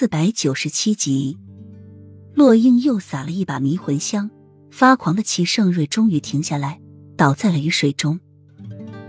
[0.00, 1.36] 四百九十七集，
[2.32, 4.30] 洛英又撒了一把迷魂香，
[4.70, 6.80] 发狂的齐盛瑞终于停下来，
[7.18, 8.18] 倒在了雨水中。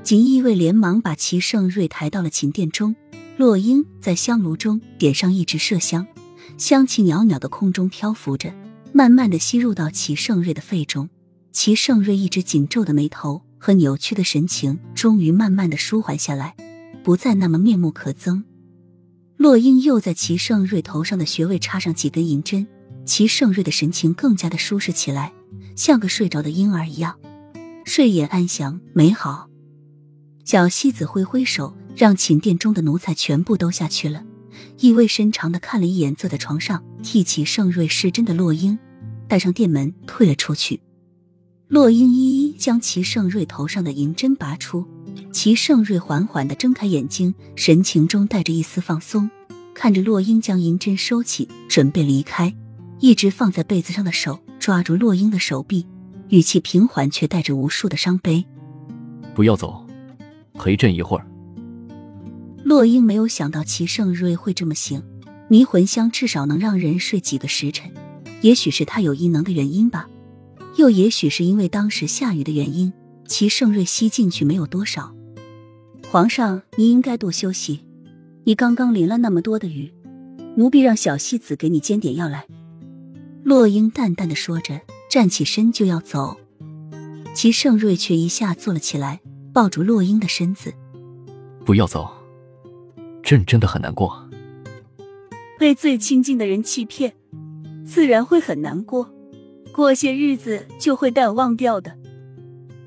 [0.03, 2.93] 锦衣卫连忙把齐盛瑞抬到了寝殿中。
[3.37, 6.05] 洛英在香炉中点上一支麝香，
[6.57, 8.53] 香气袅袅的空中漂浮着，
[8.91, 11.09] 慢慢的吸入到齐盛瑞的肺中。
[11.53, 16.53] 齐盛瑞一直紧皱的眉头和扭曲的神情，终于慢慢的舒缓下来，
[17.01, 18.43] 不再那么面目可憎。
[19.41, 22.67] 洛英又在齐盛瑞头上的穴位插上几根银针，
[23.05, 25.33] 齐盛瑞的神情更加的舒适起来，
[25.75, 27.17] 像个睡着的婴儿一样，
[27.83, 29.49] 睡眼安详美好。
[30.45, 34.23] 小西子挥挥手，让寝殿中的奴才全部都下去了，
[34.77, 38.77] 意味深长的看了一眼坐在床上替齐盛瑞施针的洛英，
[39.27, 40.81] 带上殿门退了出去。
[41.71, 44.85] 洛英一一将齐盛瑞头上的银针拔出，
[45.31, 49.31] 齐盛瑞缓缓的睁开眼睛，神情中带着一丝放松，
[49.73, 52.53] 看着洛英将银针收起，准备离开，
[52.99, 55.87] 一直放在被子上的手抓住洛英的手臂，
[56.27, 58.43] 语气平缓却带着无数的伤悲
[59.33, 59.87] ：“不要走，
[60.55, 61.25] 陪朕一会儿。”
[62.65, 65.01] 洛英没有想到齐盛瑞会这么行，
[65.47, 67.89] 迷魂香至少能让人睡几个时辰，
[68.41, 70.09] 也许是他有异能的原因吧。
[70.77, 72.91] 又也许是因为当时下雨的原因，
[73.27, 75.13] 齐盛瑞吸进去没有多少。
[76.09, 77.81] 皇上，你应该多休息。
[78.43, 79.93] 你刚刚淋了那么多的雨，
[80.55, 82.45] 奴婢让小西子给你煎点药来。
[83.43, 86.37] 洛英淡淡的说着，站起身就要走。
[87.33, 89.21] 齐盛瑞却一下坐了起来，
[89.53, 90.73] 抱住洛英的身子
[91.65, 92.09] ：“不要走，
[93.23, 94.29] 朕真的很难过。
[95.59, 97.13] 被最亲近的人欺骗，
[97.85, 99.13] 自然会很难过。”
[99.73, 101.97] 过些日子就会淡忘掉的。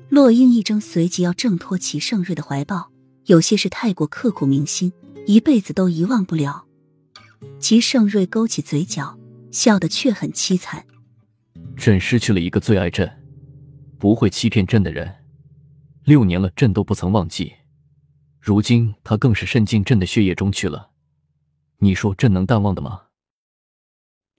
[0.09, 2.91] 洛英一怔，随即要挣脱齐盛瑞的怀抱。
[3.25, 4.93] 有些事太过刻骨铭心，
[5.25, 6.65] 一辈子都遗忘不了。
[7.59, 9.17] 齐盛瑞勾起嘴角，
[9.51, 10.85] 笑得却很凄惨。
[11.75, 13.11] 朕失去了一个最爱朕、
[13.97, 15.11] 不会欺骗朕的人，
[16.03, 17.53] 六年了，朕都不曾忘记。
[18.39, 20.91] 如今他更是渗进朕的血液中去了。
[21.79, 23.01] 你说朕能淡忘的吗？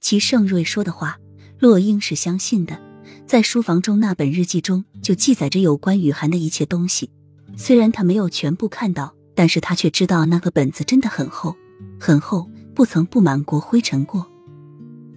[0.00, 1.18] 齐盛瑞说的话。
[1.58, 2.80] 洛英是相信的，
[3.26, 7.10] 在书房中那本日记中就记载着有关雨涵的一切东西。
[7.56, 11.56] 虽然他没有全部看到，但是他却知道那个本子真的很厚，
[11.98, 14.30] 很厚，不曾布满过灰尘过。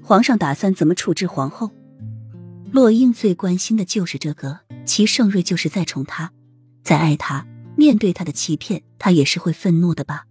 [0.01, 1.71] 皇上打算怎么处置皇后？
[2.71, 4.59] 洛英最关心的就是这个。
[4.85, 6.31] 齐盛瑞就是再宠他，
[6.83, 7.45] 再爱他，
[7.75, 10.25] 面对他的欺骗，他也是会愤怒的吧。